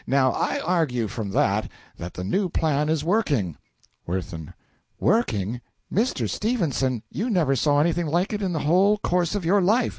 Now 0.07 0.31
I 0.31 0.59
argue 0.65 1.07
from 1.07 1.29
that, 1.29 1.69
that 1.99 2.15
the 2.15 2.23
new 2.23 2.49
plan 2.49 2.89
is 2.89 3.03
working. 3.03 3.55
WIRTHIN. 4.07 4.55
Working? 4.99 5.61
Mr. 5.93 6.27
Stephenson, 6.27 7.03
you 7.11 7.29
never 7.29 7.55
saw 7.55 7.79
anything 7.79 8.07
like 8.07 8.33
it 8.33 8.41
in 8.41 8.51
the 8.53 8.61
whole 8.65 8.97
course 8.97 9.35
of 9.35 9.45
your 9.45 9.61
life! 9.61 9.89